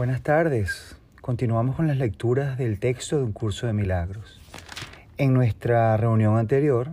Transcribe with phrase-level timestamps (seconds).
[0.00, 0.96] Buenas tardes.
[1.20, 4.40] Continuamos con las lecturas del texto de un curso de milagros.
[5.18, 6.92] En nuestra reunión anterior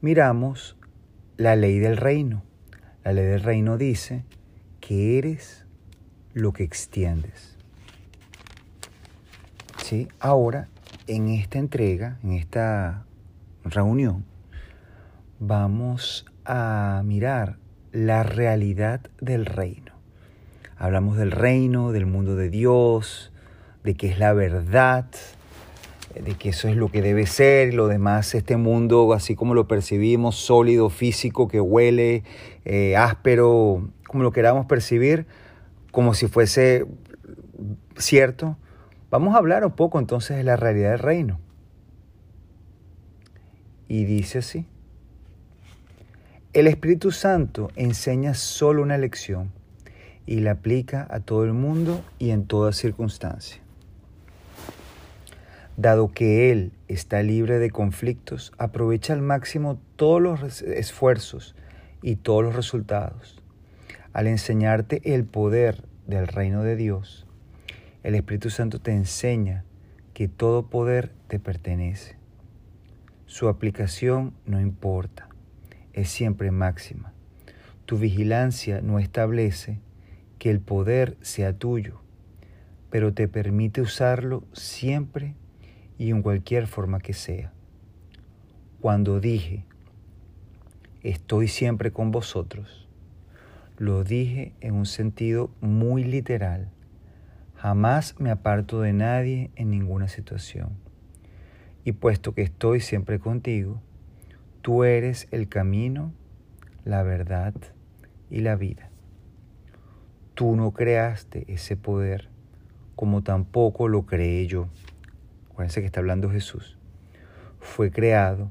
[0.00, 0.76] miramos
[1.38, 2.44] la ley del reino.
[3.02, 4.24] La ley del reino dice
[4.78, 5.66] que eres
[6.34, 7.58] lo que extiendes.
[9.78, 10.06] ¿Sí?
[10.20, 10.68] Ahora,
[11.08, 13.06] en esta entrega, en esta
[13.64, 14.24] reunión,
[15.40, 17.58] vamos a mirar
[17.90, 19.81] la realidad del reino.
[20.82, 23.30] Hablamos del reino, del mundo de Dios,
[23.84, 25.06] de que es la verdad,
[26.12, 29.68] de que eso es lo que debe ser, lo demás, este mundo, así como lo
[29.68, 32.24] percibimos, sólido, físico, que huele,
[32.64, 35.24] eh, áspero, como lo queramos percibir,
[35.92, 36.84] como si fuese
[37.96, 38.56] cierto.
[39.08, 41.38] Vamos a hablar un poco entonces de la realidad del reino.
[43.86, 44.66] Y dice así,
[46.52, 49.61] el Espíritu Santo enseña solo una lección
[50.26, 53.60] y la aplica a todo el mundo y en toda circunstancia.
[55.76, 61.54] Dado que Él está libre de conflictos, aprovecha al máximo todos los esfuerzos
[62.02, 63.42] y todos los resultados.
[64.12, 67.26] Al enseñarte el poder del reino de Dios,
[68.02, 69.64] el Espíritu Santo te enseña
[70.12, 72.16] que todo poder te pertenece.
[73.26, 75.28] Su aplicación no importa,
[75.94, 77.14] es siempre máxima.
[77.86, 79.80] Tu vigilancia no establece
[80.42, 82.00] que el poder sea tuyo,
[82.90, 85.36] pero te permite usarlo siempre
[85.98, 87.52] y en cualquier forma que sea.
[88.80, 89.64] Cuando dije,
[91.04, 92.88] estoy siempre con vosotros,
[93.78, 96.72] lo dije en un sentido muy literal.
[97.54, 100.70] Jamás me aparto de nadie en ninguna situación.
[101.84, 103.80] Y puesto que estoy siempre contigo,
[104.60, 106.12] tú eres el camino,
[106.84, 107.54] la verdad
[108.28, 108.91] y la vida.
[110.34, 112.28] Tú no creaste ese poder
[112.96, 114.68] como tampoco lo creé yo.
[115.50, 116.78] Acuérdense que está hablando Jesús.
[117.60, 118.50] Fue creado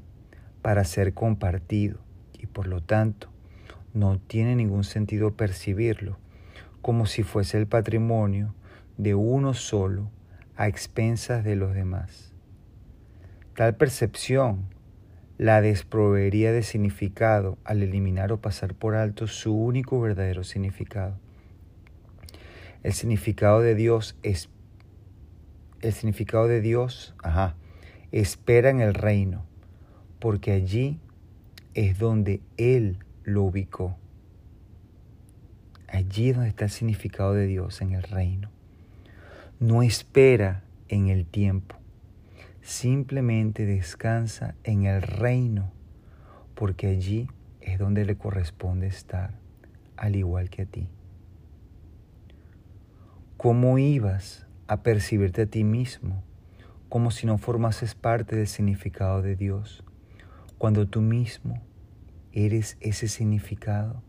[0.62, 1.98] para ser compartido
[2.38, 3.28] y por lo tanto
[3.94, 6.18] no tiene ningún sentido percibirlo
[6.82, 8.54] como si fuese el patrimonio
[8.96, 10.10] de uno solo
[10.56, 12.32] a expensas de los demás.
[13.54, 14.66] Tal percepción
[15.38, 21.21] la desproveería de significado al eliminar o pasar por alto su único verdadero significado.
[22.82, 24.48] El significado de Dios es
[25.82, 27.56] el significado de Dios, ajá,
[28.12, 29.44] espera en el reino,
[30.18, 31.00] porque allí
[31.74, 33.96] es donde Él lo ubicó.
[35.88, 38.50] Allí es donde está el significado de Dios, en el reino.
[39.60, 41.76] No espera en el tiempo,
[42.62, 45.72] simplemente descansa en el reino,
[46.54, 47.28] porque allí
[47.60, 49.38] es donde le corresponde estar,
[49.96, 50.88] al igual que a ti.
[53.42, 56.22] ¿Cómo ibas a percibirte a ti mismo
[56.88, 59.82] como si no formases parte del significado de Dios,
[60.58, 61.60] cuando tú mismo
[62.30, 64.00] eres ese significado?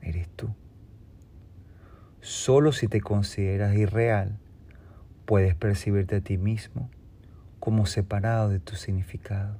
[0.00, 0.54] Eres tú.
[2.20, 4.38] Solo si te consideras irreal,
[5.24, 6.88] puedes percibirte a ti mismo
[7.58, 9.58] como separado de tu significado.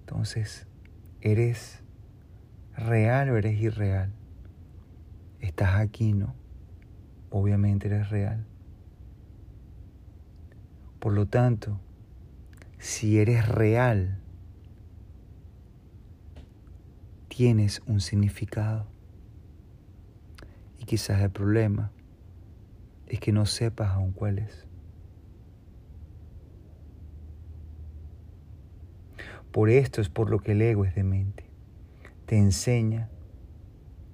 [0.00, 0.66] Entonces,
[1.20, 1.81] eres
[2.76, 4.12] real o eres irreal.
[5.40, 6.34] Estás aquí, ¿no?
[7.30, 8.46] Obviamente eres real.
[10.98, 11.80] Por lo tanto,
[12.78, 14.18] si eres real,
[17.28, 18.86] tienes un significado.
[20.78, 21.90] Y quizás el problema
[23.06, 24.66] es que no sepas aún cuál es.
[29.50, 31.41] Por esto es por lo que el ego es demente
[32.32, 33.10] te enseña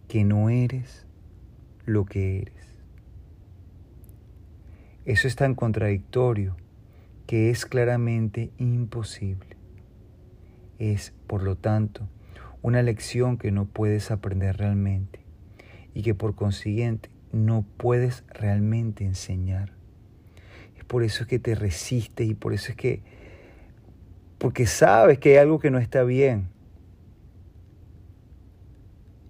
[0.08, 1.06] que no eres
[1.86, 2.74] lo que eres.
[5.04, 6.56] Eso es tan contradictorio
[7.28, 9.56] que es claramente imposible.
[10.80, 12.08] Es, por lo tanto,
[12.60, 15.20] una lección que no puedes aprender realmente
[15.94, 19.74] y que por consiguiente no puedes realmente enseñar.
[20.76, 23.00] Es por eso que te resistes y por eso es que,
[24.38, 26.57] porque sabes que hay algo que no está bien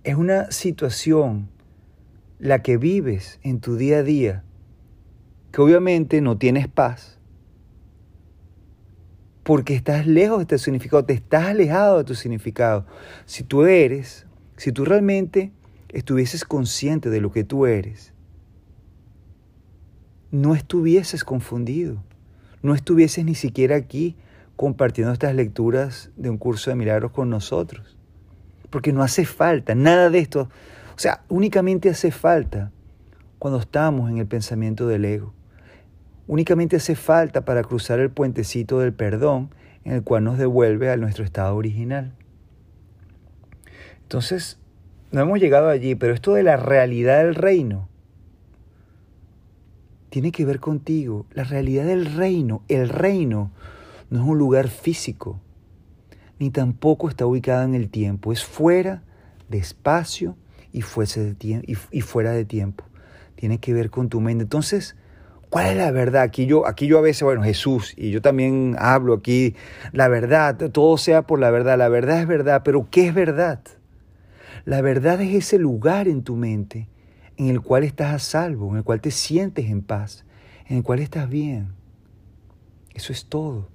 [0.08, 1.50] es una situación
[2.38, 4.42] la que vives en tu día a día,
[5.52, 7.18] que obviamente no tienes paz,
[9.42, 12.86] porque estás lejos de tu significado, te estás alejado de tu significado.
[13.26, 14.24] Si tú eres,
[14.56, 15.52] si tú realmente
[15.90, 18.14] estuvieses consciente de lo que tú eres,
[20.30, 22.02] no estuvieses confundido,
[22.62, 24.16] no estuvieses ni siquiera aquí
[24.56, 27.97] compartiendo estas lecturas de un curso de milagros con nosotros
[28.70, 30.48] porque no hace falta, nada de esto.
[30.94, 32.72] O sea, únicamente hace falta
[33.38, 35.32] cuando estamos en el pensamiento del ego.
[36.26, 39.50] Únicamente hace falta para cruzar el puentecito del perdón
[39.84, 42.12] en el cual nos devuelve a nuestro estado original.
[44.02, 44.58] Entonces,
[45.10, 47.88] no hemos llegado allí, pero esto de la realidad del reino
[50.10, 51.26] tiene que ver contigo.
[51.32, 53.50] La realidad del reino, el reino
[54.10, 55.40] no es un lugar físico,
[56.38, 58.32] ni tampoco está ubicado en el tiempo.
[58.32, 59.02] Es fuera
[59.48, 60.36] de espacio
[60.72, 62.84] y fuera de tiempo.
[63.34, 64.42] Tiene que ver con tu mente.
[64.42, 64.96] Entonces,
[65.50, 66.22] ¿cuál es la verdad?
[66.22, 69.54] Aquí yo, aquí yo a veces, bueno, Jesús, y yo también hablo aquí,
[69.92, 71.78] la verdad, todo sea por la verdad.
[71.78, 73.60] La verdad es verdad, pero ¿qué es verdad?
[74.64, 76.88] La verdad es ese lugar en tu mente
[77.38, 80.24] en el cual estás a salvo, en el cual te sientes en paz,
[80.66, 81.72] en el cual estás bien.
[82.92, 83.68] Eso es todo.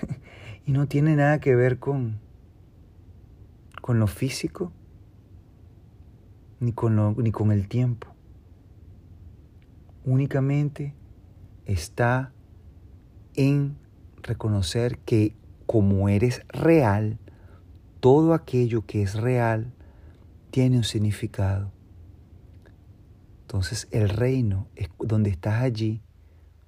[0.68, 2.20] y no tiene nada que ver con,
[3.80, 4.70] con lo físico,
[6.60, 8.08] ni con, lo, ni con el tiempo.
[10.04, 10.94] Únicamente
[11.64, 12.34] está
[13.34, 13.78] en
[14.20, 15.34] reconocer que
[15.64, 17.18] como eres real,
[18.00, 19.72] todo aquello que es real
[20.50, 21.72] tiene un significado.
[23.40, 26.02] Entonces el reino es donde estás allí,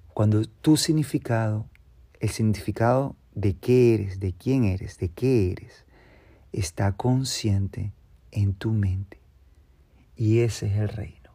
[0.07, 1.69] cuando tu significado,
[2.19, 5.85] el significado de qué eres, de quién eres, de qué eres,
[6.51, 7.93] está consciente
[8.31, 9.19] en tu mente.
[10.15, 11.31] Y ese es el reino.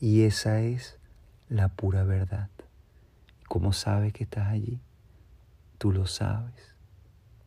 [0.00, 0.98] Y esa es
[1.48, 2.50] la pura verdad.
[3.48, 4.80] ¿Cómo sabes que estás allí?
[5.78, 6.74] Tú lo sabes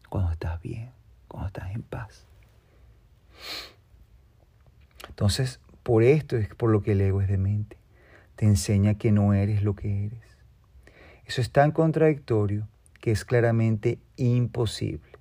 [0.10, 0.92] cuando estás bien,
[1.28, 2.26] cuando estás en paz.
[5.08, 7.78] Entonces, por esto es por lo que el ego es demente.
[8.36, 10.38] Te enseña que no eres lo que eres.
[11.26, 12.68] Eso es tan contradictorio
[13.00, 15.12] que es claramente imposible.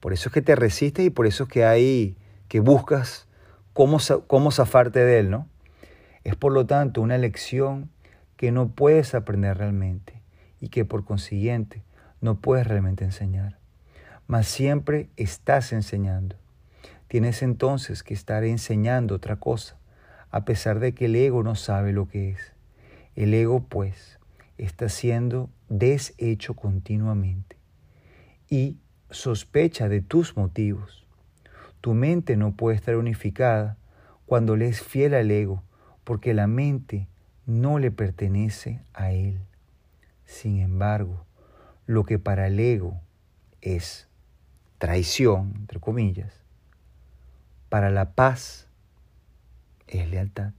[0.00, 2.16] Por eso es que te resistes y por eso es que hay
[2.48, 3.28] que buscas
[3.72, 5.46] cómo, cómo zafarte de él, ¿no?
[6.24, 7.90] Es por lo tanto una lección
[8.36, 10.20] que no puedes aprender realmente
[10.60, 11.82] y que por consiguiente
[12.20, 13.58] no puedes realmente enseñar.
[14.26, 16.36] Mas siempre estás enseñando.
[17.08, 19.76] Tienes entonces que estar enseñando otra cosa
[20.30, 22.52] a pesar de que el ego no sabe lo que es.
[23.16, 24.19] El ego, pues,
[24.64, 27.56] está siendo deshecho continuamente
[28.48, 28.76] y
[29.10, 31.06] sospecha de tus motivos.
[31.80, 33.78] Tu mente no puede estar unificada
[34.26, 35.62] cuando le es fiel al ego,
[36.04, 37.08] porque la mente
[37.46, 39.40] no le pertenece a él.
[40.24, 41.24] Sin embargo,
[41.86, 43.00] lo que para el ego
[43.62, 44.08] es
[44.78, 46.32] traición, entre comillas,
[47.68, 48.68] para la paz
[49.86, 50.52] es lealtad.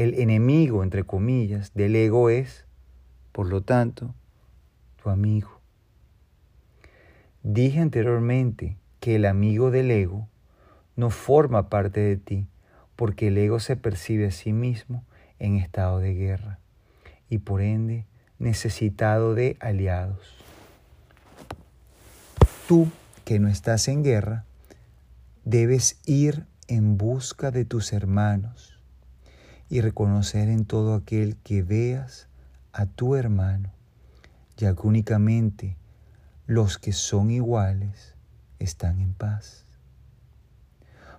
[0.00, 2.64] El enemigo, entre comillas, del ego es,
[3.32, 4.14] por lo tanto,
[4.96, 5.60] tu amigo.
[7.42, 10.26] Dije anteriormente que el amigo del ego
[10.96, 12.46] no forma parte de ti
[12.96, 15.04] porque el ego se percibe a sí mismo
[15.38, 16.60] en estado de guerra
[17.28, 18.06] y por ende
[18.38, 20.34] necesitado de aliados.
[22.66, 22.88] Tú,
[23.26, 24.46] que no estás en guerra,
[25.44, 28.79] debes ir en busca de tus hermanos
[29.70, 32.28] y reconocer en todo aquel que veas
[32.72, 33.72] a tu hermano,
[34.56, 35.76] ya que únicamente
[36.46, 38.16] los que son iguales
[38.58, 39.64] están en paz.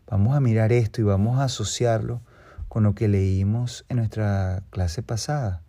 [0.05, 2.21] Vamos a mirar esto y vamos a asociarlo
[2.67, 5.63] con lo que leímos en nuestra clase pasada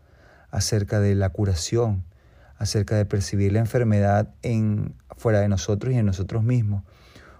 [0.51, 2.05] acerca de la curación,
[2.59, 6.83] acerca de percibir la enfermedad en fuera de nosotros y en nosotros mismos,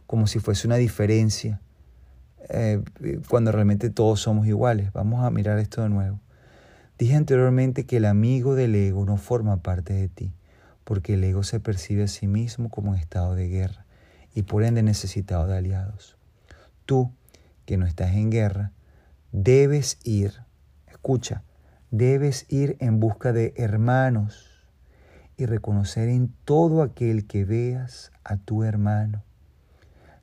[0.07, 1.61] como si fuese una diferencia
[2.49, 2.83] eh,
[3.29, 4.93] cuando realmente todos somos iguales.
[4.93, 6.21] Vamos a mirar esto de nuevo.
[6.99, 10.33] Dije anteriormente que el amigo del ego no forma parte de ti,
[10.85, 13.87] porque el ego se percibe a sí mismo como en estado de guerra
[14.35, 16.17] y por ende necesitado de aliados.
[16.87, 17.11] Tú,
[17.67, 18.73] que no estás en guerra,
[19.33, 20.35] debes ir,
[20.89, 21.43] escucha,
[21.91, 24.67] debes ir en busca de hermanos
[25.37, 29.23] y reconocer en todo aquel que veas a tu hermano,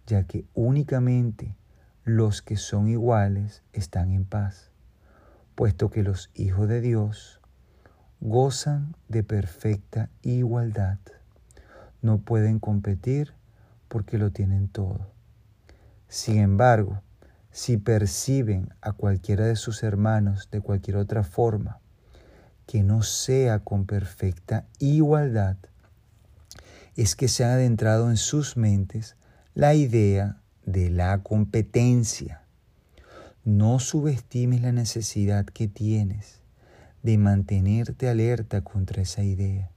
[0.07, 1.55] ya que únicamente
[2.16, 4.72] los que son iguales están en paz,
[5.54, 7.39] puesto que los hijos de Dios
[8.20, 10.98] gozan de perfecta igualdad.
[12.01, 13.36] No pueden competir
[13.88, 15.12] porque lo tienen todo.
[16.08, 17.04] Sin embargo,
[17.51, 21.80] si perciben a cualquiera de sus hermanos de cualquier otra forma
[22.66, 25.58] que no sea con perfecta igualdad,
[26.96, 29.16] es que se ha adentrado en sus mentes
[29.54, 30.38] la idea
[30.71, 32.43] de la competencia.
[33.43, 36.41] No subestimes la necesidad que tienes
[37.01, 39.71] de mantenerte alerta contra esa idea,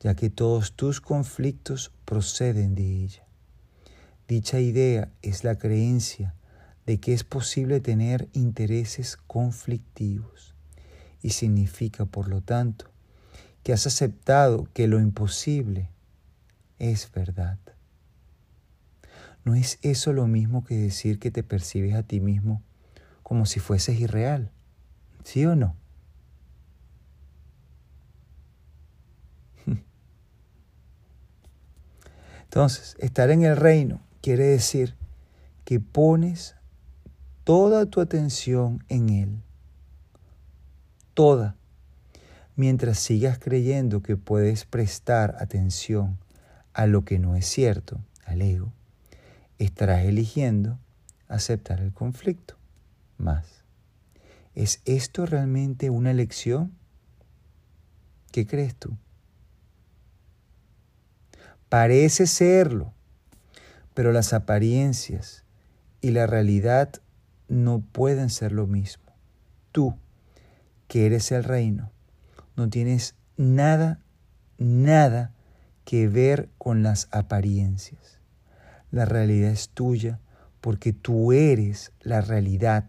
[0.00, 3.24] ya que todos tus conflictos proceden de ella.
[4.28, 6.34] Dicha idea es la creencia
[6.86, 10.54] de que es posible tener intereses conflictivos
[11.22, 12.86] y significa, por lo tanto,
[13.64, 15.88] que has aceptado que lo imposible
[16.78, 17.58] es verdad.
[19.44, 22.62] ¿No es eso lo mismo que decir que te percibes a ti mismo
[23.22, 24.50] como si fueses irreal?
[25.22, 25.76] ¿Sí o no?
[32.44, 34.94] Entonces, estar en el reino quiere decir
[35.64, 36.56] que pones
[37.44, 39.42] toda tu atención en Él.
[41.12, 41.56] Toda.
[42.56, 46.18] Mientras sigas creyendo que puedes prestar atención
[46.72, 48.72] a lo que no es cierto, al ego,
[49.58, 50.78] estarás eligiendo
[51.28, 52.56] aceptar el conflicto
[53.18, 53.64] más.
[54.54, 56.72] ¿Es esto realmente una elección?
[58.30, 58.96] ¿Qué crees tú?
[61.68, 62.92] Parece serlo,
[63.94, 65.44] pero las apariencias
[66.00, 66.92] y la realidad
[67.48, 69.04] no pueden ser lo mismo.
[69.72, 69.96] Tú,
[70.86, 71.90] que eres el reino,
[72.56, 74.00] no tienes nada,
[74.58, 75.32] nada
[75.84, 78.18] que ver con las apariencias.
[78.94, 80.20] La realidad es tuya
[80.60, 82.84] porque tú eres la realidad.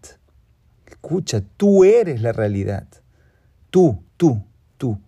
[0.85, 2.87] Escucha, tú eres la realidad.
[3.71, 4.43] Tú, tú,
[4.77, 4.99] tú.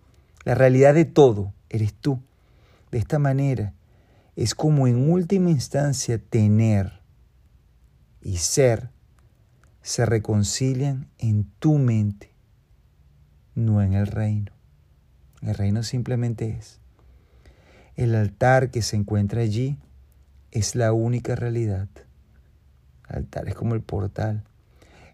[0.43, 2.19] La realidad de todo eres tú.
[2.89, 3.75] De esta manera
[4.35, 6.99] es como en última instancia tener
[8.19, 8.89] y ser
[9.83, 12.31] se reconcilian en tu mente,
[13.53, 14.51] no en el reino.
[15.43, 16.79] El reino simplemente es.
[17.95, 19.77] El altar que se encuentra allí
[20.57, 21.87] es la única realidad.
[23.09, 24.43] El altar es como el portal.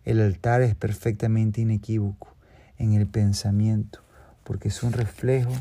[0.06, 2.34] El altar es perfectamente inequívoco
[2.78, 4.00] en el pensamiento,
[4.46, 5.52] porque es un reflejo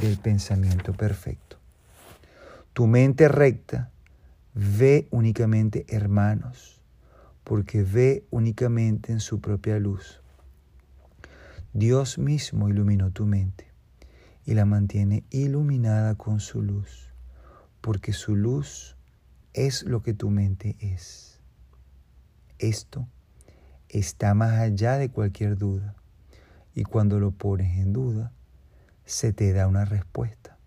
[0.00, 1.56] del pensamiento perfecto.
[2.72, 3.90] Tu mente recta
[4.54, 6.80] ve únicamente hermanos,
[7.42, 10.20] porque ve únicamente en su propia luz.
[11.72, 13.66] Dios mismo iluminó tu mente
[14.44, 17.10] y la mantiene iluminada con su luz,
[17.80, 18.95] porque su luz
[19.56, 21.40] es lo que tu mente es.
[22.58, 23.08] Esto
[23.88, 25.94] está más allá de cualquier duda
[26.74, 28.32] y cuando lo pones en duda,
[29.06, 30.58] se te da una respuesta.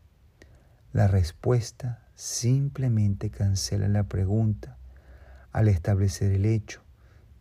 [0.91, 4.77] La respuesta simplemente cancela la pregunta
[5.51, 6.81] al establecer el hecho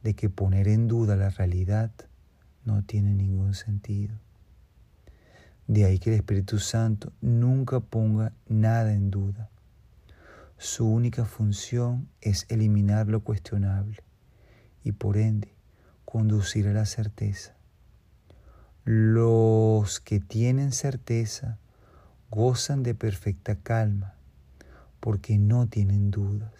[0.02, 1.90] de que poner en duda la realidad
[2.66, 4.14] no tiene ningún sentido.
[5.66, 9.48] De ahí que el Espíritu Santo nunca ponga nada en duda.
[10.58, 14.02] Su única función es eliminar lo cuestionable
[14.82, 15.54] y por ende
[16.04, 17.54] conducir a la certeza.
[18.84, 21.58] Los que tienen certeza
[22.28, 24.14] gozan de perfecta calma
[24.98, 26.52] porque no tienen dudas.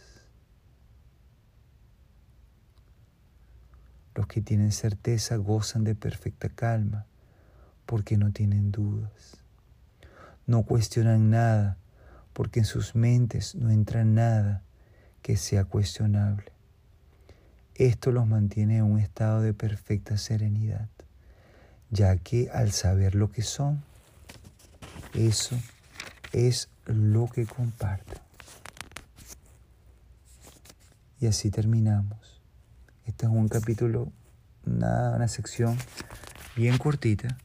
[4.14, 7.07] Los que tienen certeza gozan de perfecta calma
[7.85, 9.38] porque no tienen dudas.
[10.47, 11.78] No cuestionan nada
[12.38, 14.62] porque en sus mentes no entra nada
[15.23, 16.52] que sea cuestionable.
[17.75, 20.88] Esto los mantiene en un estado de perfecta serenidad
[21.90, 23.83] ya que al saber lo que son,
[25.14, 25.57] eso
[26.33, 28.18] es lo que comparten.
[31.18, 32.40] Y así terminamos.
[33.04, 34.12] Este es un capítulo,
[34.64, 35.76] una, una sección
[36.54, 37.37] bien cortita,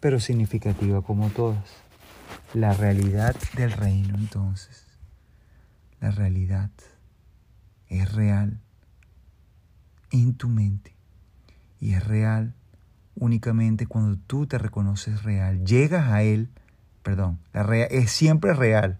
[0.00, 1.87] pero significativa como todas.
[2.54, 4.86] La realidad del reino entonces.
[6.00, 6.70] La realidad
[7.88, 8.58] es real
[10.10, 10.94] en tu mente
[11.78, 12.54] y es real
[13.16, 15.62] únicamente cuando tú te reconoces real.
[15.64, 16.48] Llegas a Él,
[17.02, 18.98] perdón, la es siempre real,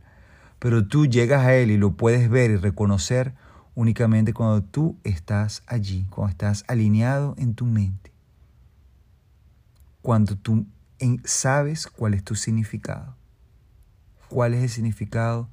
[0.59, 3.33] pero tú llegas a Él y lo puedes ver y reconocer
[3.75, 8.13] únicamente cuando tú estás allí, cuando estás alineado en tu mente.
[10.03, 10.67] Cuando tú
[11.25, 13.18] sabes cuál es tu significado,
[14.29, 15.49] cuál es el significado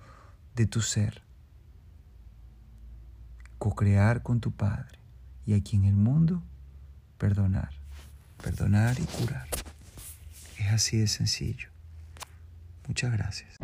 [0.55, 1.21] de tu ser.
[3.57, 4.99] Co-crear con tu Padre
[5.45, 6.43] y aquí en el mundo
[7.17, 7.69] perdonar
[8.45, 9.47] perdonar y curar.
[10.59, 11.69] Es así de sencillo.
[12.87, 13.57] Muchas gracias.